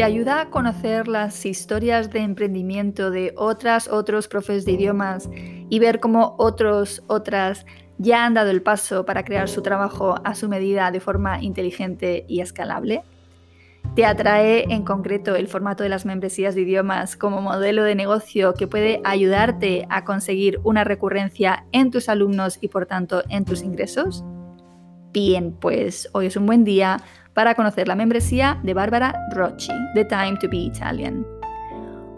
Te 0.00 0.04
ayuda 0.04 0.40
a 0.40 0.48
conocer 0.48 1.08
las 1.08 1.44
historias 1.44 2.08
de 2.08 2.20
emprendimiento 2.20 3.10
de 3.10 3.34
otras, 3.36 3.86
otros 3.86 4.28
profes 4.28 4.64
de 4.64 4.72
idiomas 4.72 5.28
y 5.68 5.78
ver 5.78 6.00
cómo 6.00 6.36
otros, 6.38 7.02
otras 7.06 7.66
ya 7.98 8.24
han 8.24 8.32
dado 8.32 8.48
el 8.48 8.62
paso 8.62 9.04
para 9.04 9.26
crear 9.26 9.50
su 9.50 9.60
trabajo 9.60 10.14
a 10.24 10.34
su 10.34 10.48
medida 10.48 10.90
de 10.90 11.00
forma 11.00 11.42
inteligente 11.42 12.24
y 12.28 12.40
escalable. 12.40 13.02
¿Te 13.94 14.06
atrae 14.06 14.64
en 14.72 14.86
concreto 14.86 15.36
el 15.36 15.48
formato 15.48 15.82
de 15.82 15.90
las 15.90 16.06
membresías 16.06 16.54
de 16.54 16.62
idiomas 16.62 17.14
como 17.14 17.42
modelo 17.42 17.84
de 17.84 17.94
negocio 17.94 18.54
que 18.54 18.66
puede 18.66 19.02
ayudarte 19.04 19.86
a 19.90 20.06
conseguir 20.06 20.60
una 20.64 20.82
recurrencia 20.82 21.66
en 21.72 21.90
tus 21.90 22.08
alumnos 22.08 22.56
y 22.62 22.68
por 22.68 22.86
tanto 22.86 23.22
en 23.28 23.44
tus 23.44 23.62
ingresos? 23.62 24.24
Bien, 25.12 25.52
pues 25.52 26.08
hoy 26.12 26.26
es 26.26 26.36
un 26.36 26.46
buen 26.46 26.64
día 26.64 26.98
para 27.34 27.54
conocer 27.54 27.88
la 27.88 27.94
membresía 27.94 28.58
de 28.62 28.74
Bárbara 28.74 29.14
Rocci, 29.32 29.72
The 29.94 30.04
Time 30.04 30.36
to 30.40 30.48
Be 30.48 30.58
Italian. 30.58 31.26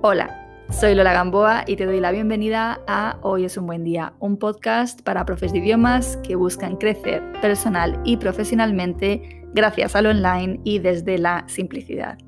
Hola, 0.01 0.39
soy 0.71 0.95
Lola 0.95 1.13
Gamboa 1.13 1.65
y 1.67 1.77
te 1.77 1.87
doy 1.87 2.01
la 2.01 2.13
bienvenida 2.13 2.81
a 2.87 3.19
Hoy 3.23 3.45
es 3.45 3.57
un 3.57 3.67
buen 3.67 3.85
día, 3.85 4.15
un 4.21 4.39
podcast 4.39 5.03
para 5.03 5.25
profes 5.25 5.53
de 5.53 5.59
idiomas 5.59 6.19
que 6.23 6.35
buscan 6.35 6.77
crecer 6.77 7.23
personal 7.41 8.01
y 8.05 8.17
profesionalmente 8.17 9.45
gracias 9.53 9.95
al 9.95 10.07
online 10.07 10.61
y 10.65 10.79
desde 10.79 11.19
la 11.19 11.45
simplicidad. 11.47 12.19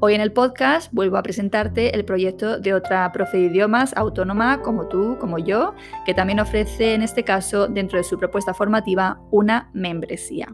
Hoy 0.00 0.14
en 0.14 0.20
el 0.20 0.32
podcast 0.32 0.92
vuelvo 0.92 1.16
a 1.16 1.22
presentarte 1.22 1.94
el 1.94 2.04
proyecto 2.04 2.58
de 2.58 2.74
otra 2.74 3.10
profe 3.12 3.38
de 3.38 3.44
idiomas 3.44 3.96
autónoma 3.96 4.60
como 4.60 4.88
tú, 4.88 5.16
como 5.18 5.38
yo, 5.38 5.74
que 6.04 6.12
también 6.12 6.40
ofrece 6.40 6.92
en 6.92 7.00
este 7.00 7.22
caso 7.22 7.68
dentro 7.68 7.96
de 7.96 8.04
su 8.04 8.18
propuesta 8.18 8.52
formativa 8.52 9.20
una 9.30 9.70
membresía. 9.72 10.48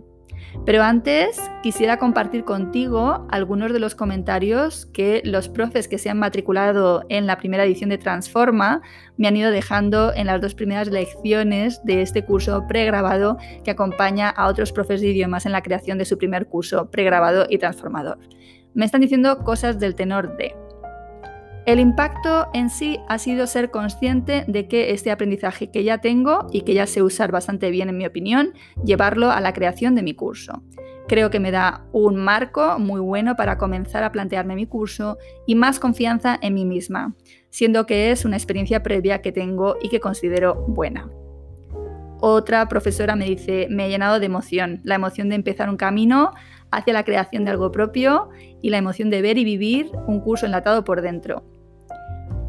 Pero 0.66 0.82
antes 0.82 1.40
quisiera 1.62 1.98
compartir 1.98 2.44
contigo 2.44 3.26
algunos 3.30 3.72
de 3.72 3.80
los 3.80 3.94
comentarios 3.94 4.86
que 4.86 5.22
los 5.24 5.48
profes 5.48 5.88
que 5.88 5.98
se 5.98 6.10
han 6.10 6.18
matriculado 6.18 7.04
en 7.08 7.26
la 7.26 7.38
primera 7.38 7.64
edición 7.64 7.90
de 7.90 7.98
Transforma 7.98 8.82
me 9.16 9.28
han 9.28 9.36
ido 9.36 9.50
dejando 9.50 10.12
en 10.14 10.26
las 10.26 10.40
dos 10.40 10.54
primeras 10.54 10.88
lecciones 10.88 11.84
de 11.84 12.02
este 12.02 12.24
curso 12.24 12.66
pregrabado 12.68 13.38
que 13.64 13.70
acompaña 13.70 14.28
a 14.28 14.48
otros 14.48 14.72
profes 14.72 15.00
de 15.00 15.08
idiomas 15.08 15.46
en 15.46 15.52
la 15.52 15.62
creación 15.62 15.98
de 15.98 16.04
su 16.04 16.18
primer 16.18 16.46
curso 16.46 16.90
pregrabado 16.90 17.46
y 17.48 17.58
transformador. 17.58 18.18
Me 18.74 18.84
están 18.84 19.00
diciendo 19.00 19.38
cosas 19.38 19.78
del 19.78 19.94
tenor 19.94 20.36
de 20.36 20.54
el 21.72 21.78
impacto 21.78 22.48
en 22.52 22.68
sí 22.68 22.98
ha 23.08 23.18
sido 23.18 23.46
ser 23.46 23.70
consciente 23.70 24.44
de 24.48 24.66
que 24.66 24.90
este 24.90 25.12
aprendizaje 25.12 25.70
que 25.70 25.84
ya 25.84 25.98
tengo 25.98 26.48
y 26.50 26.62
que 26.62 26.74
ya 26.74 26.84
sé 26.88 27.00
usar 27.00 27.30
bastante 27.30 27.70
bien 27.70 27.88
en 27.88 27.96
mi 27.96 28.06
opinión, 28.06 28.54
llevarlo 28.84 29.30
a 29.30 29.40
la 29.40 29.52
creación 29.52 29.94
de 29.94 30.02
mi 30.02 30.14
curso. 30.14 30.64
Creo 31.06 31.30
que 31.30 31.38
me 31.38 31.52
da 31.52 31.86
un 31.92 32.16
marco 32.16 32.80
muy 32.80 33.00
bueno 33.00 33.36
para 33.36 33.56
comenzar 33.56 34.02
a 34.02 34.10
plantearme 34.10 34.56
mi 34.56 34.66
curso 34.66 35.16
y 35.47 35.54
más 35.54 35.78
confianza 35.78 36.36
en 36.42 36.54
mí 36.54 36.64
misma, 36.64 37.14
siendo 37.50 37.87
que 37.87 38.10
es 38.10 38.25
una 38.25 38.37
experiencia 38.37 38.82
previa 38.82 39.22
que 39.22 39.31
tengo 39.31 39.76
y 39.81 39.91
que 39.91 40.00
considero 40.00 40.64
buena. 40.66 41.08
Otra 42.20 42.69
profesora 42.69 43.14
me 43.14 43.26
dice, 43.26 43.69
me 43.70 43.84
ha 43.84 43.88
llenado 43.88 44.19
de 44.19 44.26
emoción, 44.26 44.81
la 44.82 44.97
emoción 44.97 45.28
de 45.28 45.37
empezar 45.37 45.70
un 45.70 45.76
camino 45.76 46.32
hacia 46.72 46.92
la 46.92 47.04
creación 47.04 47.44
de 47.44 47.52
algo 47.52 47.70
propio 47.70 48.28
y 48.60 48.70
la 48.70 48.78
emoción 48.78 49.08
de 49.08 49.22
ver 49.22 49.38
y 49.38 49.44
vivir 49.44 49.91
un 50.08 50.20
curso 50.20 50.47
enlatado 50.47 50.82
por 50.84 51.00
dentro. 51.00 51.44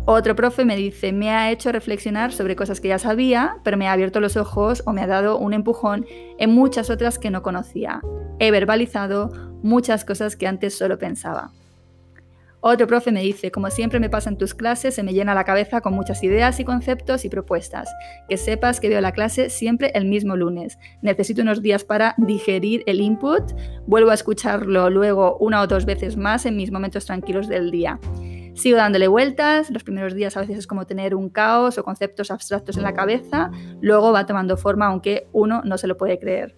Otro 0.05 0.35
profe 0.35 0.65
me 0.65 0.75
dice, 0.75 1.13
me 1.13 1.29
ha 1.29 1.51
hecho 1.51 1.71
reflexionar 1.71 2.33
sobre 2.33 2.55
cosas 2.55 2.81
que 2.81 2.87
ya 2.87 2.97
sabía, 2.97 3.57
pero 3.63 3.77
me 3.77 3.87
ha 3.87 3.91
abierto 3.91 4.19
los 4.19 4.35
ojos 4.35 4.81
o 4.87 4.93
me 4.93 5.01
ha 5.01 5.07
dado 5.07 5.37
un 5.37 5.53
empujón 5.53 6.07
en 6.39 6.49
muchas 6.49 6.89
otras 6.89 7.19
que 7.19 7.29
no 7.29 7.43
conocía. 7.43 8.01
He 8.39 8.49
verbalizado 8.49 9.31
muchas 9.61 10.03
cosas 10.03 10.35
que 10.35 10.47
antes 10.47 10.75
solo 10.75 10.97
pensaba. 10.97 11.51
Otro 12.63 12.85
profe 12.85 13.11
me 13.11 13.23
dice, 13.23 13.51
como 13.51 13.71
siempre 13.71 13.99
me 13.99 14.09
pasa 14.09 14.29
en 14.29 14.37
tus 14.37 14.53
clases, 14.53 14.93
se 14.93 15.01
me 15.01 15.13
llena 15.13 15.33
la 15.33 15.45
cabeza 15.45 15.81
con 15.81 15.93
muchas 15.93 16.23
ideas 16.23 16.59
y 16.59 16.63
conceptos 16.63 17.25
y 17.25 17.29
propuestas. 17.29 17.89
Que 18.29 18.37
sepas 18.37 18.79
que 18.79 18.89
veo 18.89 19.01
la 19.01 19.13
clase 19.13 19.49
siempre 19.49 19.91
el 19.95 20.05
mismo 20.05 20.35
lunes. 20.35 20.77
Necesito 21.01 21.41
unos 21.41 21.63
días 21.63 21.83
para 21.83 22.13
digerir 22.17 22.83
el 22.85 23.01
input. 23.01 23.53
Vuelvo 23.87 24.11
a 24.11 24.15
escucharlo 24.15 24.91
luego 24.91 25.37
una 25.37 25.61
o 25.61 25.67
dos 25.67 25.85
veces 25.85 26.17
más 26.17 26.45
en 26.45 26.55
mis 26.55 26.71
momentos 26.71 27.05
tranquilos 27.05 27.47
del 27.47 27.71
día. 27.71 27.99
Sigo 28.53 28.77
dándole 28.77 29.07
vueltas, 29.07 29.69
los 29.69 29.83
primeros 29.83 30.13
días 30.13 30.35
a 30.37 30.41
veces 30.41 30.57
es 30.57 30.67
como 30.67 30.85
tener 30.85 31.15
un 31.15 31.29
caos 31.29 31.77
o 31.77 31.83
conceptos 31.83 32.31
abstractos 32.31 32.77
en 32.77 32.83
la 32.83 32.93
cabeza, 32.93 33.49
luego 33.79 34.11
va 34.11 34.25
tomando 34.25 34.57
forma 34.57 34.87
aunque 34.87 35.27
uno 35.31 35.61
no 35.63 35.77
se 35.77 35.87
lo 35.87 35.97
puede 35.97 36.19
creer. 36.19 36.55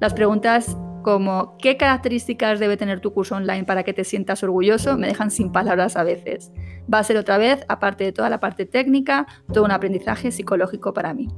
Las 0.00 0.14
preguntas 0.14 0.76
como 1.02 1.56
¿qué 1.58 1.76
características 1.76 2.58
debe 2.58 2.76
tener 2.76 3.00
tu 3.00 3.12
curso 3.12 3.36
online 3.36 3.64
para 3.64 3.84
que 3.84 3.92
te 3.92 4.04
sientas 4.04 4.42
orgulloso? 4.42 4.96
me 4.96 5.06
dejan 5.06 5.30
sin 5.30 5.52
palabras 5.52 5.96
a 5.96 6.02
veces. 6.02 6.50
Va 6.92 6.98
a 6.98 7.04
ser 7.04 7.16
otra 7.16 7.38
vez, 7.38 7.64
aparte 7.68 8.04
de 8.04 8.12
toda 8.12 8.28
la 8.30 8.40
parte 8.40 8.66
técnica, 8.66 9.26
todo 9.52 9.64
un 9.64 9.70
aprendizaje 9.70 10.32
psicológico 10.32 10.92
para 10.92 11.14
mí. 11.14 11.28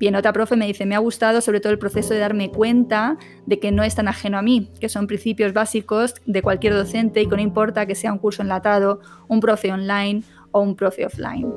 Bien, 0.00 0.16
otra 0.16 0.32
profe 0.32 0.56
me 0.56 0.66
dice, 0.66 0.86
me 0.86 0.94
ha 0.94 0.98
gustado 0.98 1.42
sobre 1.42 1.60
todo 1.60 1.74
el 1.74 1.78
proceso 1.78 2.14
de 2.14 2.20
darme 2.20 2.50
cuenta 2.50 3.18
de 3.44 3.60
que 3.60 3.70
no 3.70 3.82
es 3.82 3.94
tan 3.94 4.08
ajeno 4.08 4.38
a 4.38 4.42
mí, 4.42 4.70
que 4.80 4.88
son 4.88 5.06
principios 5.06 5.52
básicos 5.52 6.14
de 6.24 6.40
cualquier 6.40 6.72
docente 6.72 7.20
y 7.20 7.28
que 7.28 7.36
no 7.36 7.42
importa 7.42 7.84
que 7.84 7.94
sea 7.94 8.10
un 8.10 8.18
curso 8.18 8.40
enlatado, 8.40 9.00
un 9.28 9.40
profe 9.40 9.70
online 9.70 10.22
o 10.52 10.62
un 10.62 10.74
profe 10.74 11.04
offline. 11.04 11.52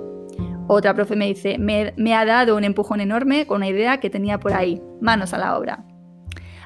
Otra 0.68 0.94
profe 0.94 1.16
me 1.16 1.28
dice, 1.28 1.58
me, 1.58 2.14
ha 2.14 2.26
dado 2.26 2.58
un 2.58 2.66
empujón 2.66 3.00
enorme 3.00 3.48
con 3.48 3.58
una 3.58 3.70
idea 3.70 4.02
que 4.02 4.10
tenía 4.10 4.42
por 4.42 4.52
ahí, 4.52 4.82
manos 5.00 5.34
a 5.34 5.38
la 5.38 5.58
obra. 5.58 5.86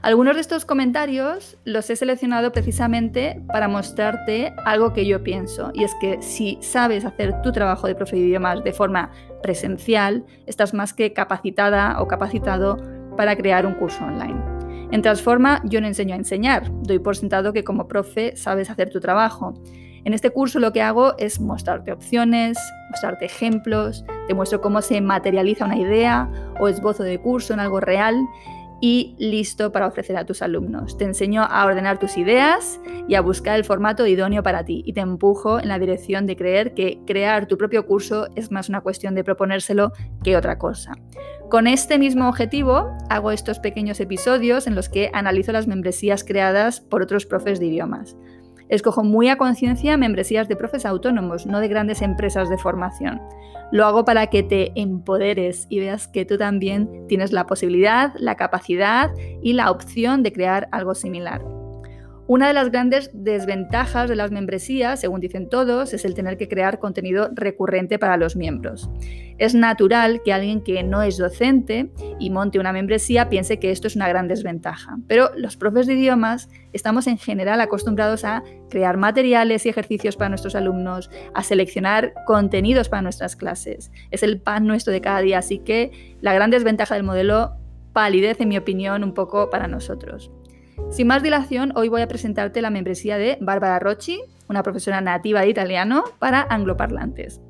Algunos 0.02 0.36
de 0.36 0.42
estos 0.42 0.66
comentarios 0.66 1.58
los 1.64 1.90
he 1.92 1.96
seleccionado 1.96 2.52
precisamente 2.52 3.44
para 3.48 3.68
mostrarte 3.68 4.54
algo 4.66 4.94
que 4.94 5.06
yo 5.06 5.22
pienso, 5.22 5.72
y 5.76 5.84
es 5.84 5.94
que 6.02 6.22
si 6.24 6.58
sabes 6.62 7.06
hacer 7.06 7.40
tu 7.44 7.52
trabajo 7.52 7.86
de 7.86 7.94
profe 7.94 8.16
de 8.16 8.24
idiomas 8.24 8.64
de 8.64 8.74
forma 8.74 9.12
presencial, 9.48 10.26
estás 10.46 10.74
más 10.74 10.94
que 10.94 11.14
capacitada 11.14 12.02
o 12.02 12.08
capacitado 12.10 12.76
para 13.16 13.38
crear 13.38 13.66
un 13.66 13.76
curso 13.76 14.04
online. 14.04 14.36
En 14.92 15.02
Transforma 15.02 15.62
yo 15.64 15.80
no 15.80 15.88
enseño 15.88 16.16
a 16.16 16.18
enseñar, 16.18 16.70
doy 16.84 17.00
por 17.00 17.16
sentado 17.16 17.54
que 17.54 17.64
como 17.64 17.88
profe 17.88 18.36
sabes 18.36 18.70
hacer 18.70 18.90
tu 18.90 19.00
trabajo. 19.00 19.54
En 20.04 20.14
este 20.14 20.32
curso 20.32 20.60
lo 20.60 20.74
que 20.74 20.82
hago 20.82 21.18
es 21.18 21.40
mostrarte 21.40 21.94
opciones, 21.94 22.58
mostrarte 22.90 23.24
ejemplos, 23.24 24.04
te 24.28 24.34
muestro 24.34 24.60
cómo 24.60 24.82
se 24.82 25.00
materializa 25.00 25.64
una 25.64 25.78
idea 25.78 26.30
o 26.60 26.68
esbozo 26.68 27.04
de 27.04 27.18
curso 27.18 27.54
en 27.54 27.62
algo 27.62 27.80
real 27.80 28.16
y 28.82 29.16
listo 29.18 29.72
para 29.72 29.88
ofrecer 29.88 30.18
a 30.18 30.26
tus 30.26 30.42
alumnos. 30.42 30.98
Te 30.98 31.06
enseño 31.06 31.44
a 31.44 31.66
ordenar 31.66 32.00
tus 32.00 32.18
ideas 32.18 32.80
y 33.08 33.16
a 33.16 33.22
buscar 33.22 33.56
el 33.56 33.66
formato 33.66 34.06
idóneo 34.06 34.44
para 34.44 34.66
ti 34.66 34.84
y 34.86 34.94
te 34.94 35.02
empujo 35.02 35.60
en 35.60 35.68
la 35.68 35.80
dirección 35.80 36.26
de 36.26 36.36
creer 36.36 36.74
que 36.74 37.00
crear 37.06 37.48
tu 37.48 37.58
propio 37.58 37.86
curso 37.86 38.28
es 38.36 38.52
más 38.52 38.70
una 38.70 38.82
cuestión 38.82 39.16
de 39.16 39.24
proponérselo 39.24 39.94
que 40.24 40.38
otra 40.38 40.58
cosa. 40.58 40.94
Con 41.50 41.66
este 41.66 41.98
mismo 41.98 42.28
objetivo 42.28 42.96
hago 43.10 43.32
estos 43.32 43.60
pequeños 43.60 44.00
episodios 44.00 44.68
en 44.68 44.76
los 44.76 44.90
que 44.90 45.10
analizo 45.14 45.54
las 45.54 45.68
membresías 45.68 46.24
creadas 46.24 46.82
por 46.82 47.02
otros 47.02 47.26
profes 47.26 47.60
de 47.60 47.68
idiomas. 47.68 48.18
Escojo 48.70 49.04
muy 49.04 49.30
a 49.30 49.38
conciencia 49.38 49.98
membresías 49.98 50.48
de 50.48 50.56
profes 50.56 50.86
autónomos, 50.86 51.46
no 51.46 51.60
de 51.60 51.68
grandes 51.68 52.02
empresas 52.02 52.50
de 52.50 52.58
formación. 52.58 53.22
Lo 53.72 53.86
hago 53.86 54.06
para 54.06 54.28
que 54.28 54.44
te 54.44 54.72
empoderes 54.80 55.68
y 55.70 55.80
veas 55.80 56.08
que 56.08 56.26
tú 56.26 56.38
también 56.38 57.08
tienes 57.08 57.32
la 57.32 57.46
posibilidad, 57.46 58.14
la 58.18 58.36
capacidad 58.36 59.12
y 59.42 59.54
la 59.54 59.72
opción 59.72 60.24
de 60.24 60.34
crear 60.34 60.68
algo 60.72 60.96
similar. 60.96 61.57
Una 62.30 62.50
de 62.50 62.54
las 62.54 62.72
grandes 62.72 63.10
desventajas 63.14 64.10
de 64.10 64.18
las 64.18 64.32
membresías, 64.32 65.00
según 65.00 65.22
dicen 65.22 65.48
todos, 65.48 65.94
es 65.94 66.04
el 66.04 66.14
tener 66.14 66.36
que 66.36 66.50
crear 66.50 66.78
contenido 66.78 67.30
recurrente 67.34 68.00
para 68.00 68.18
los 68.18 68.36
miembros. 68.36 68.90
Es 69.38 69.56
natural 69.56 70.22
que 70.26 70.34
alguien 70.34 70.62
que 70.62 70.84
no 70.84 71.02
es 71.02 71.18
docente 71.18 71.90
y 72.20 72.30
monte 72.30 72.60
una 72.60 72.74
membresía 72.74 73.30
piense 73.30 73.60
que 73.60 73.72
esto 73.72 73.88
es 73.88 73.96
una 73.96 74.10
gran 74.10 74.28
desventaja, 74.28 74.98
pero 75.08 75.30
los 75.38 75.56
profes 75.56 75.88
de 75.88 75.94
idiomas 75.94 76.50
estamos 76.74 77.08
en 77.08 77.18
general 77.18 77.62
acostumbrados 77.62 78.26
a 78.26 78.44
crear 78.70 78.98
materiales 78.98 79.66
y 79.66 79.70
ejercicios 79.70 80.18
para 80.18 80.28
nuestros 80.28 80.56
alumnos, 80.56 81.10
a 81.34 81.44
seleccionar 81.44 82.14
contenidos 82.26 82.90
para 82.90 83.04
nuestras 83.04 83.38
clases. 83.38 83.90
Es 84.12 84.22
el 84.22 84.42
pan 84.42 84.68
nuestro 84.68 84.92
de 84.92 85.00
cada 85.00 85.22
día, 85.22 85.38
así 85.38 85.60
que 85.60 86.18
la 86.20 86.34
gran 86.34 86.50
desventaja 86.50 86.96
del 86.96 87.06
modelo 87.06 87.54
palidez, 87.94 88.42
en 88.42 88.50
mi 88.50 88.58
opinión, 88.58 89.06
un 89.06 89.14
poco 89.14 89.50
para 89.50 89.70
nosotros. 89.70 90.30
Sin 90.92 91.08
más 91.08 91.22
dilación, 91.22 91.74
hoy 91.76 91.90
voy 91.90 92.02
a 92.02 92.08
presentarte 92.08 92.62
la 92.62 92.70
membresía 92.70 93.18
de 93.18 93.38
Bárbara 93.42 93.80
Rocci, 93.80 94.22
una 94.48 94.64
profesora 94.64 95.02
nativa 95.02 95.42
de 95.42 95.50
italiano 95.50 96.04
para 96.20 96.42
angloparlantes. 96.42 97.42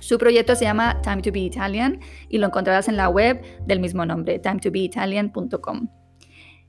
Su 0.00 0.18
proyecto 0.18 0.54
se 0.54 0.64
llama 0.64 1.00
Time 1.02 1.22
to 1.22 1.32
Be 1.32 1.40
Italian 1.40 2.00
y 2.28 2.38
lo 2.38 2.46
encontrarás 2.46 2.88
en 2.88 2.96
la 2.96 3.08
web 3.08 3.42
del 3.66 3.80
mismo 3.80 4.06
nombre, 4.06 4.38
timetobeitalian.com. 4.38 5.88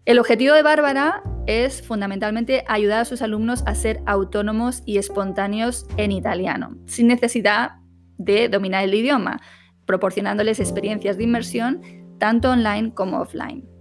El 0.06 0.19
objetivo 0.19 0.56
de 0.56 0.63
Bárbara 0.63 1.21
es 1.45 1.86
fundamentalmente 1.86 2.63
ayudar 2.68 3.01
a 3.01 3.06
sus 3.06 3.21
alumnos 3.21 3.63
a 3.68 3.75
ser 3.75 4.01
autónomos 4.06 4.81
y 4.86 4.97
espontáneos 4.97 5.86
en 5.97 6.12
italiano, 6.12 6.77
sin 6.86 7.07
necesidad 7.07 7.74
de 8.18 8.50
dominar 8.50 8.83
el 8.83 8.94
idioma, 8.94 9.39
proporcionándoles 9.86 10.59
experiencias 10.59 11.18
de 11.18 11.25
inmersión 11.25 11.81
tanto 12.18 12.50
online 12.50 12.94
como 12.94 13.19
offline. 13.19 13.79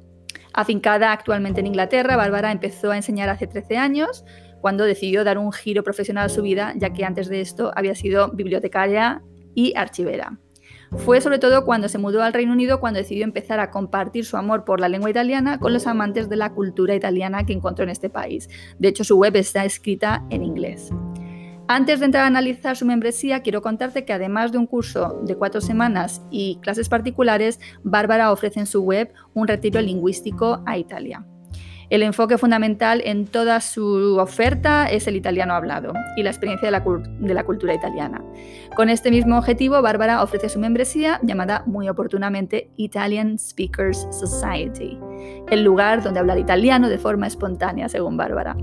Afincada 0.52 1.12
actualmente 1.12 1.60
en 1.60 1.66
Inglaterra, 1.66 2.16
Bárbara 2.16 2.52
empezó 2.52 2.90
a 2.90 2.96
enseñar 2.96 3.28
hace 3.28 3.46
13 3.46 3.76
años, 3.76 4.24
cuando 4.60 4.84
decidió 4.84 5.24
dar 5.24 5.38
un 5.38 5.52
giro 5.52 5.82
profesional 5.82 6.26
a 6.26 6.28
su 6.28 6.42
vida, 6.42 6.72
ya 6.76 6.92
que 6.92 7.04
antes 7.04 7.28
de 7.28 7.40
esto 7.40 7.72
había 7.76 7.94
sido 7.94 8.30
bibliotecaria 8.32 9.22
y 9.54 9.72
archivera. 9.76 10.38
Fue 10.96 11.20
sobre 11.20 11.38
todo 11.38 11.64
cuando 11.64 11.88
se 11.88 11.98
mudó 11.98 12.22
al 12.22 12.32
Reino 12.32 12.52
Unido 12.52 12.80
cuando 12.80 12.98
decidió 12.98 13.24
empezar 13.24 13.60
a 13.60 13.70
compartir 13.70 14.24
su 14.24 14.36
amor 14.36 14.64
por 14.64 14.80
la 14.80 14.88
lengua 14.88 15.10
italiana 15.10 15.58
con 15.58 15.72
los 15.72 15.86
amantes 15.86 16.28
de 16.28 16.36
la 16.36 16.54
cultura 16.54 16.94
italiana 16.94 17.44
que 17.44 17.52
encontró 17.52 17.84
en 17.84 17.90
este 17.90 18.08
país. 18.08 18.48
De 18.78 18.88
hecho, 18.88 19.04
su 19.04 19.18
web 19.18 19.36
está 19.36 19.64
escrita 19.64 20.24
en 20.30 20.42
inglés. 20.42 20.90
Antes 21.70 22.00
de 22.00 22.06
entrar 22.06 22.24
a 22.24 22.28
analizar 22.28 22.78
su 22.78 22.86
membresía, 22.86 23.42
quiero 23.42 23.60
contarte 23.60 24.06
que 24.06 24.14
además 24.14 24.52
de 24.52 24.58
un 24.58 24.66
curso 24.66 25.20
de 25.24 25.36
cuatro 25.36 25.60
semanas 25.60 26.22
y 26.30 26.58
clases 26.62 26.88
particulares, 26.88 27.60
Bárbara 27.84 28.32
ofrece 28.32 28.60
en 28.60 28.66
su 28.66 28.82
web 28.82 29.12
un 29.34 29.46
retiro 29.46 29.78
lingüístico 29.82 30.62
a 30.64 30.78
Italia. 30.78 31.26
El 31.90 32.02
enfoque 32.02 32.38
fundamental 32.38 33.02
en 33.04 33.26
toda 33.26 33.60
su 33.60 34.16
oferta 34.18 34.86
es 34.86 35.06
el 35.06 35.16
italiano 35.16 35.52
hablado 35.52 35.92
y 36.16 36.22
la 36.22 36.30
experiencia 36.30 36.66
de 36.70 37.34
la, 37.34 37.44
cultura 37.44 37.74
italiana. 37.74 38.22
Con 38.74 38.88
este 38.88 39.10
mismo 39.10 39.36
objetivo, 39.36 39.82
Bárbara 39.82 40.22
ofrece 40.22 40.48
su 40.48 40.58
membresía 40.58 41.20
llamada 41.22 41.64
muy 41.66 41.88
oportunamente 41.90 42.70
Italian 42.76 43.38
Speakers 43.38 44.06
Society, 44.10 44.98
el 45.50 45.64
lugar 45.64 46.02
donde 46.02 46.20
hablar 46.20 46.38
italiano 46.38 46.88
de 46.88 46.98
forma 46.98 47.26
espontánea, 47.26 47.90
según 47.90 48.16
Bárbara. 48.16 48.56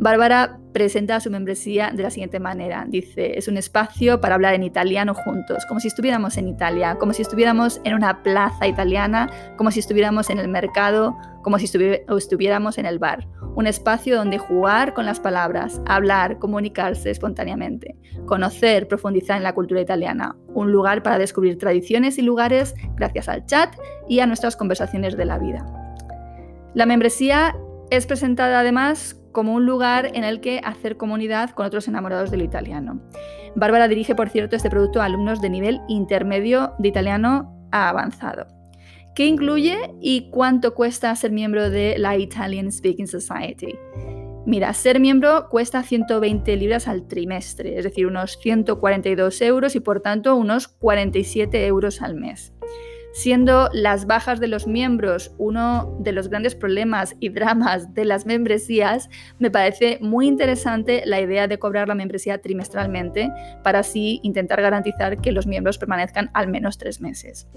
Bárbara 0.00 0.58
presenta 0.72 1.20
su 1.20 1.30
membresía 1.30 1.90
de 1.94 2.02
la 2.02 2.08
siguiente 2.08 2.40
manera. 2.40 2.86
Dice, 2.88 3.36
es 3.36 3.48
un 3.48 3.58
espacio 3.58 4.18
para 4.18 4.34
hablar 4.34 4.54
en 4.54 4.62
italiano 4.62 5.12
juntos, 5.12 5.66
como 5.66 5.78
si 5.78 5.88
estuviéramos 5.88 6.38
en 6.38 6.48
Italia, 6.48 6.96
como 6.98 7.12
si 7.12 7.20
estuviéramos 7.20 7.82
en 7.84 7.92
una 7.92 8.22
plaza 8.22 8.66
italiana, 8.66 9.28
como 9.58 9.70
si 9.70 9.80
estuviéramos 9.80 10.30
en 10.30 10.38
el 10.38 10.48
mercado, 10.48 11.18
como 11.42 11.58
si 11.58 11.66
estuviéramos 11.66 12.78
en 12.78 12.86
el 12.86 12.98
bar. 12.98 13.28
Un 13.56 13.66
espacio 13.66 14.16
donde 14.16 14.38
jugar 14.38 14.94
con 14.94 15.04
las 15.04 15.20
palabras, 15.20 15.82
hablar, 15.84 16.38
comunicarse 16.38 17.10
espontáneamente, 17.10 17.94
conocer, 18.24 18.88
profundizar 18.88 19.36
en 19.36 19.42
la 19.42 19.54
cultura 19.54 19.82
italiana. 19.82 20.34
Un 20.54 20.72
lugar 20.72 21.02
para 21.02 21.18
descubrir 21.18 21.58
tradiciones 21.58 22.16
y 22.16 22.22
lugares 22.22 22.74
gracias 22.96 23.28
al 23.28 23.44
chat 23.44 23.76
y 24.08 24.20
a 24.20 24.26
nuestras 24.26 24.56
conversaciones 24.56 25.18
de 25.18 25.26
la 25.26 25.38
vida. 25.38 25.66
La 26.72 26.86
membresía 26.86 27.54
es 27.90 28.06
presentada 28.06 28.60
además 28.60 29.19
como 29.32 29.54
un 29.54 29.66
lugar 29.66 30.10
en 30.14 30.24
el 30.24 30.40
que 30.40 30.60
hacer 30.64 30.96
comunidad 30.96 31.50
con 31.50 31.66
otros 31.66 31.88
enamorados 31.88 32.30
del 32.30 32.42
italiano. 32.42 33.00
Bárbara 33.54 33.88
dirige, 33.88 34.14
por 34.14 34.28
cierto, 34.28 34.56
este 34.56 34.70
producto 34.70 35.00
a 35.00 35.06
alumnos 35.06 35.40
de 35.40 35.50
nivel 35.50 35.80
intermedio 35.88 36.74
de 36.78 36.88
italiano 36.88 37.68
a 37.72 37.88
avanzado. 37.88 38.46
¿Qué 39.14 39.26
incluye 39.26 39.76
y 40.00 40.30
cuánto 40.30 40.74
cuesta 40.74 41.14
ser 41.16 41.32
miembro 41.32 41.68
de 41.68 41.98
la 41.98 42.16
Italian 42.16 42.70
Speaking 42.70 43.08
Society? 43.08 43.74
Mira, 44.46 44.72
ser 44.72 45.00
miembro 45.00 45.48
cuesta 45.50 45.82
120 45.82 46.56
libras 46.56 46.88
al 46.88 47.06
trimestre, 47.06 47.76
es 47.76 47.84
decir, 47.84 48.06
unos 48.06 48.38
142 48.40 49.42
euros 49.42 49.76
y 49.76 49.80
por 49.80 50.00
tanto 50.00 50.36
unos 50.36 50.68
47 50.68 51.66
euros 51.66 52.00
al 52.02 52.14
mes 52.14 52.54
siendo 53.12 53.68
las 53.72 54.06
bajas 54.06 54.40
de 54.40 54.48
los 54.48 54.66
miembros 54.66 55.32
uno 55.38 55.96
de 56.00 56.12
los 56.12 56.28
grandes 56.28 56.54
problemas 56.54 57.16
y 57.20 57.30
dramas 57.30 57.94
de 57.94 58.04
las 58.04 58.26
membresías, 58.26 59.08
me 59.38 59.50
parece 59.50 59.98
muy 60.00 60.26
interesante 60.26 61.02
la 61.06 61.20
idea 61.20 61.48
de 61.48 61.58
cobrar 61.58 61.88
la 61.88 61.94
membresía 61.94 62.40
trimestralmente 62.40 63.30
para 63.62 63.80
así 63.80 64.20
intentar 64.22 64.60
garantizar 64.62 65.20
que 65.20 65.32
los 65.32 65.46
miembros 65.46 65.78
permanezcan 65.78 66.30
al 66.34 66.48
menos 66.48 66.78
tres 66.78 67.00
meses. 67.00 67.48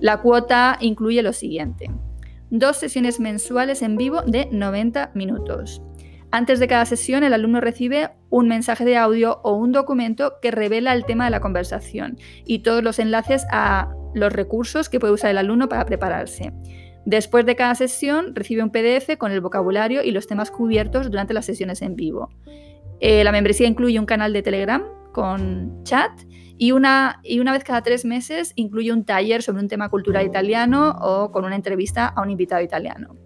La 0.00 0.18
cuota 0.20 0.76
incluye 0.80 1.22
lo 1.22 1.32
siguiente. 1.32 1.90
Dos 2.50 2.78
sesiones 2.78 3.20
mensuales 3.20 3.82
en 3.82 3.96
vivo 3.96 4.22
de 4.22 4.48
90 4.50 5.12
minutos. 5.14 5.82
Antes 6.30 6.60
de 6.60 6.68
cada 6.68 6.84
sesión, 6.84 7.24
el 7.24 7.32
alumno 7.32 7.60
recibe 7.60 8.10
un 8.28 8.48
mensaje 8.48 8.84
de 8.84 8.98
audio 8.98 9.40
o 9.44 9.54
un 9.54 9.72
documento 9.72 10.34
que 10.42 10.50
revela 10.50 10.92
el 10.92 11.06
tema 11.06 11.24
de 11.24 11.30
la 11.30 11.40
conversación 11.40 12.18
y 12.44 12.58
todos 12.58 12.82
los 12.82 12.98
enlaces 12.98 13.46
a 13.50 13.90
los 14.14 14.32
recursos 14.32 14.90
que 14.90 15.00
puede 15.00 15.14
usar 15.14 15.30
el 15.30 15.38
alumno 15.38 15.68
para 15.70 15.86
prepararse. 15.86 16.52
Después 17.06 17.46
de 17.46 17.56
cada 17.56 17.74
sesión 17.74 18.34
recibe 18.34 18.62
un 18.62 18.70
PDF 18.70 19.16
con 19.16 19.32
el 19.32 19.40
vocabulario 19.40 20.02
y 20.02 20.10
los 20.10 20.26
temas 20.26 20.50
cubiertos 20.50 21.10
durante 21.10 21.32
las 21.32 21.46
sesiones 21.46 21.80
en 21.80 21.96
vivo. 21.96 22.28
Eh, 23.00 23.24
la 23.24 23.32
membresía 23.32 23.66
incluye 23.66 23.98
un 23.98 24.04
canal 24.04 24.34
de 24.34 24.42
Telegram 24.42 24.84
con 25.12 25.82
chat 25.84 26.10
y 26.58 26.72
una, 26.72 27.20
y 27.22 27.40
una 27.40 27.52
vez 27.52 27.64
cada 27.64 27.80
tres 27.80 28.04
meses 28.04 28.52
incluye 28.56 28.92
un 28.92 29.04
taller 29.06 29.42
sobre 29.42 29.62
un 29.62 29.68
tema 29.68 29.88
cultural 29.88 30.26
italiano 30.26 30.90
o 31.00 31.30
con 31.30 31.46
una 31.46 31.56
entrevista 31.56 32.08
a 32.08 32.20
un 32.20 32.30
invitado 32.30 32.60
italiano. 32.60 33.16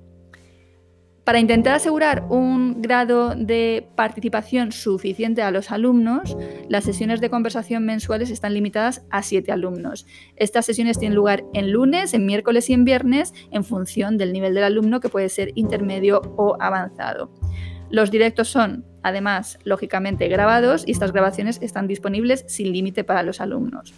Para 1.24 1.38
intentar 1.38 1.76
asegurar 1.76 2.26
un 2.30 2.82
grado 2.82 3.36
de 3.36 3.86
participación 3.94 4.72
suficiente 4.72 5.40
a 5.42 5.52
los 5.52 5.70
alumnos, 5.70 6.36
las 6.68 6.82
sesiones 6.82 7.20
de 7.20 7.30
conversación 7.30 7.84
mensuales 7.84 8.28
están 8.30 8.54
limitadas 8.54 9.06
a 9.08 9.22
siete 9.22 9.52
alumnos. 9.52 10.04
Estas 10.34 10.66
sesiones 10.66 10.98
tienen 10.98 11.14
lugar 11.14 11.44
en 11.54 11.70
lunes, 11.70 12.12
en 12.14 12.26
miércoles 12.26 12.68
y 12.70 12.72
en 12.72 12.84
viernes 12.84 13.34
en 13.52 13.62
función 13.62 14.18
del 14.18 14.32
nivel 14.32 14.52
del 14.54 14.64
alumno 14.64 14.98
que 14.98 15.10
puede 15.10 15.28
ser 15.28 15.52
intermedio 15.54 16.22
o 16.36 16.56
avanzado. 16.60 17.30
Los 17.88 18.10
directos 18.10 18.48
son, 18.48 18.84
además, 19.04 19.60
lógicamente 19.62 20.26
grabados 20.26 20.82
y 20.88 20.90
estas 20.90 21.12
grabaciones 21.12 21.60
están 21.62 21.86
disponibles 21.86 22.44
sin 22.48 22.72
límite 22.72 23.04
para 23.04 23.22
los 23.22 23.40
alumnos. 23.40 23.94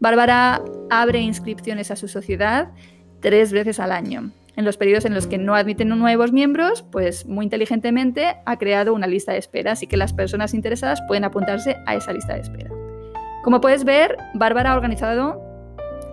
Bárbara 0.00 0.60
abre 0.90 1.20
inscripciones 1.20 1.92
a 1.92 1.96
su 1.96 2.08
sociedad 2.08 2.72
tres 3.20 3.52
veces 3.52 3.78
al 3.78 3.92
año 3.92 4.32
en 4.56 4.64
los 4.64 4.76
periodos 4.76 5.04
en 5.04 5.14
los 5.14 5.26
que 5.26 5.38
no 5.38 5.54
admiten 5.54 5.88
nuevos 5.88 6.32
miembros, 6.32 6.82
pues 6.90 7.26
muy 7.26 7.44
inteligentemente 7.44 8.36
ha 8.44 8.56
creado 8.56 8.94
una 8.94 9.06
lista 9.06 9.32
de 9.32 9.38
espera, 9.38 9.72
así 9.72 9.86
que 9.86 9.96
las 9.96 10.12
personas 10.12 10.54
interesadas 10.54 11.00
pueden 11.06 11.24
apuntarse 11.24 11.76
a 11.86 11.94
esa 11.94 12.12
lista 12.12 12.34
de 12.34 12.40
espera. 12.40 12.70
Como 13.44 13.60
puedes 13.60 13.84
ver, 13.84 14.16
Bárbara 14.34 14.72
ha 14.72 14.74
organizado 14.74 15.40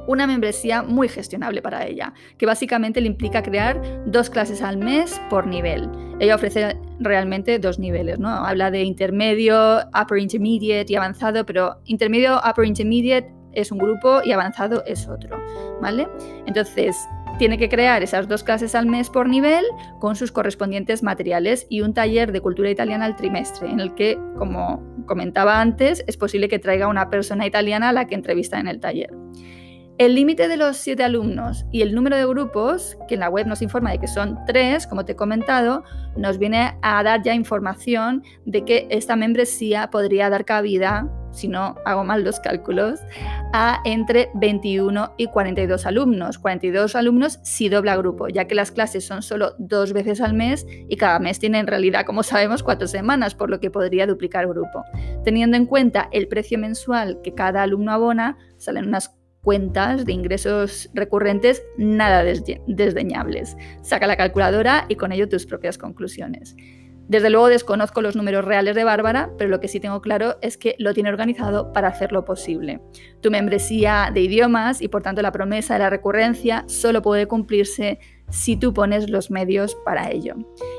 una 0.05 0.27
membresía 0.27 0.83
muy 0.83 1.07
gestionable 1.07 1.61
para 1.61 1.85
ella, 1.85 2.13
que 2.37 2.45
básicamente 2.45 3.01
le 3.01 3.07
implica 3.07 3.41
crear 3.41 3.81
dos 4.05 4.29
clases 4.29 4.61
al 4.61 4.77
mes 4.77 5.19
por 5.29 5.47
nivel. 5.47 5.89
Ella 6.19 6.35
ofrece 6.35 6.77
realmente 6.99 7.57
dos 7.59 7.79
niveles, 7.79 8.19
¿no? 8.19 8.29
Habla 8.29 8.69
de 8.69 8.83
intermedio, 8.83 9.79
upper 9.99 10.17
intermediate 10.17 10.91
y 10.91 10.95
avanzado, 10.95 11.45
pero 11.45 11.77
intermedio, 11.85 12.39
upper 12.47 12.65
intermediate 12.65 13.33
es 13.53 13.71
un 13.71 13.77
grupo 13.77 14.21
y 14.23 14.31
avanzado 14.31 14.83
es 14.85 15.07
otro, 15.07 15.37
¿vale? 15.81 16.07
Entonces, 16.45 16.97
tiene 17.37 17.57
que 17.57 17.69
crear 17.69 18.03
esas 18.03 18.27
dos 18.27 18.43
clases 18.43 18.75
al 18.75 18.85
mes 18.85 19.09
por 19.09 19.27
nivel 19.27 19.65
con 19.99 20.15
sus 20.15 20.31
correspondientes 20.31 21.03
materiales 21.03 21.65
y 21.69 21.81
un 21.81 21.93
taller 21.93 22.31
de 22.31 22.41
cultura 22.41 22.69
italiana 22.69 23.05
al 23.05 23.15
trimestre, 23.15 23.69
en 23.69 23.79
el 23.79 23.95
que, 23.95 24.17
como 24.37 24.83
comentaba 25.05 25.59
antes, 25.59 26.03
es 26.07 26.17
posible 26.17 26.47
que 26.47 26.59
traiga 26.59 26.87
una 26.87 27.09
persona 27.09 27.45
italiana 27.45 27.89
a 27.89 27.93
la 27.93 28.05
que 28.07 28.15
entrevista 28.15 28.59
en 28.59 28.67
el 28.67 28.79
taller. 28.79 29.11
El 29.99 30.15
límite 30.15 30.47
de 30.47 30.57
los 30.57 30.77
siete 30.77 31.03
alumnos 31.03 31.65
y 31.71 31.83
el 31.83 31.93
número 31.93 32.17
de 32.17 32.25
grupos, 32.25 32.97
que 33.07 33.13
en 33.13 33.19
la 33.19 33.29
web 33.29 33.45
nos 33.45 33.61
informa 33.61 33.91
de 33.91 33.99
que 33.99 34.07
son 34.07 34.39
tres, 34.47 34.87
como 34.87 35.05
te 35.05 35.11
he 35.11 35.15
comentado, 35.15 35.83
nos 36.17 36.39
viene 36.39 36.79
a 36.81 37.03
dar 37.03 37.21
ya 37.21 37.35
información 37.35 38.23
de 38.43 38.65
que 38.65 38.87
esta 38.89 39.15
membresía 39.15 39.91
podría 39.91 40.31
dar 40.31 40.45
cabida, 40.45 41.07
si 41.31 41.47
no 41.47 41.75
hago 41.85 42.03
mal 42.03 42.23
los 42.23 42.39
cálculos, 42.39 43.01
a 43.53 43.81
entre 43.85 44.31
21 44.33 45.13
y 45.15 45.27
42 45.27 45.85
alumnos. 45.85 46.39
42 46.39 46.95
alumnos 46.95 47.39
si 47.43 47.69
dobla 47.69 47.95
grupo, 47.95 48.29
ya 48.29 48.45
que 48.45 48.55
las 48.55 48.71
clases 48.71 49.05
son 49.05 49.21
solo 49.21 49.53
dos 49.59 49.93
veces 49.93 50.21
al 50.21 50.33
mes 50.33 50.65
y 50.89 50.95
cada 50.95 51.19
mes 51.19 51.37
tiene 51.37 51.59
en 51.59 51.67
realidad, 51.67 52.03
como 52.03 52.23
sabemos, 52.23 52.63
cuatro 52.63 52.87
semanas, 52.87 53.35
por 53.35 53.51
lo 53.51 53.59
que 53.59 53.69
podría 53.69 54.07
duplicar 54.07 54.47
grupo. 54.47 54.83
Teniendo 55.23 55.55
en 55.55 55.67
cuenta 55.67 56.09
el 56.11 56.27
precio 56.27 56.57
mensual 56.57 57.21
que 57.23 57.35
cada 57.35 57.61
alumno 57.61 57.91
abona, 57.91 58.37
salen 58.57 58.87
unas 58.87 59.15
cuentas 59.43 60.05
de 60.05 60.13
ingresos 60.13 60.89
recurrentes 60.93 61.63
nada 61.77 62.23
desdeñables. 62.23 63.55
Saca 63.81 64.07
la 64.07 64.17
calculadora 64.17 64.85
y 64.87 64.95
con 64.95 65.11
ello 65.11 65.29
tus 65.29 65.45
propias 65.45 65.77
conclusiones. 65.77 66.55
Desde 67.09 67.29
luego 67.29 67.49
desconozco 67.49 68.01
los 68.01 68.15
números 68.15 68.45
reales 68.45 68.75
de 68.75 68.85
Bárbara, 68.85 69.29
pero 69.37 69.49
lo 69.49 69.59
que 69.59 69.67
sí 69.67 69.81
tengo 69.81 70.01
claro 70.01 70.37
es 70.41 70.57
que 70.57 70.75
lo 70.79 70.93
tiene 70.93 71.09
organizado 71.09 71.73
para 71.73 71.89
hacerlo 71.89 72.23
posible. 72.23 72.79
Tu 73.21 73.29
membresía 73.29 74.09
de 74.13 74.21
idiomas 74.21 74.81
y 74.81 74.87
por 74.87 75.01
tanto 75.01 75.21
la 75.21 75.33
promesa 75.33 75.73
de 75.73 75.79
la 75.79 75.89
recurrencia 75.89 76.63
solo 76.67 77.01
puede 77.01 77.27
cumplirse 77.27 77.99
si 78.29 78.57
tú 78.57 78.73
pones 78.73 79.09
los 79.09 79.29
medios 79.29 79.75
para 79.85 80.09
ello. 80.11 80.35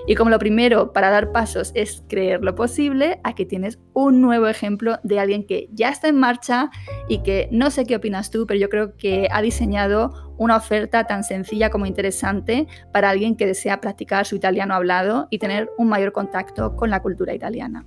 Y 0.06 0.14
como 0.14 0.30
lo 0.30 0.38
primero 0.38 0.92
para 0.92 1.10
dar 1.10 1.32
pasos 1.32 1.72
es 1.74 2.02
creer 2.08 2.42
lo 2.42 2.54
posible, 2.54 3.20
aquí 3.24 3.46
tienes 3.46 3.78
un 3.92 4.20
nuevo 4.20 4.48
ejemplo 4.48 4.98
de 5.02 5.20
alguien 5.20 5.46
que 5.46 5.68
ya 5.72 5.90
está 5.90 6.08
en 6.08 6.18
marcha 6.18 6.70
y 7.08 7.22
que 7.22 7.48
no 7.52 7.70
sé 7.70 7.84
qué 7.86 7.96
opinas 7.96 8.30
tú, 8.30 8.46
pero 8.46 8.58
yo 8.58 8.68
creo 8.68 8.96
que 8.96 9.28
ha 9.30 9.40
diseñado 9.40 10.34
una 10.36 10.56
oferta 10.56 11.04
tan 11.04 11.22
sencilla 11.22 11.70
como 11.70 11.86
interesante 11.86 12.66
para 12.92 13.10
alguien 13.10 13.36
que 13.36 13.46
desea 13.46 13.80
practicar 13.80 14.26
su 14.26 14.36
italiano 14.36 14.74
hablado 14.74 15.28
y 15.30 15.38
tener 15.38 15.70
un 15.78 15.88
mayor 15.88 16.12
contacto 16.12 16.76
con 16.76 16.90
la 16.90 17.02
cultura 17.02 17.34
italiana. 17.34 17.86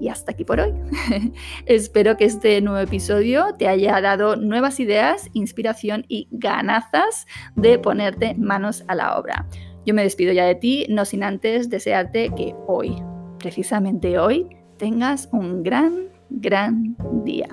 Y 0.00 0.08
hasta 0.08 0.32
aquí 0.32 0.44
por 0.44 0.60
hoy. 0.60 0.72
Espero 1.66 2.16
que 2.16 2.24
este 2.24 2.60
nuevo 2.60 2.78
episodio 2.78 3.54
te 3.58 3.68
haya 3.68 4.00
dado 4.00 4.36
nuevas 4.36 4.80
ideas, 4.80 5.28
inspiración 5.32 6.04
y 6.08 6.28
ganazas 6.30 7.26
de 7.56 7.78
ponerte 7.78 8.34
manos 8.34 8.84
a 8.88 8.94
la 8.94 9.18
obra. 9.18 9.46
Yo 9.84 9.94
me 9.94 10.02
despido 10.02 10.32
ya 10.32 10.44
de 10.44 10.54
ti, 10.54 10.86
no 10.88 11.04
sin 11.04 11.24
antes 11.24 11.70
desearte 11.70 12.30
que 12.36 12.54
hoy, 12.66 12.94
precisamente 13.38 14.18
hoy, 14.18 14.46
tengas 14.76 15.28
un 15.32 15.62
gran, 15.62 16.10
gran 16.30 16.96
día. 17.24 17.48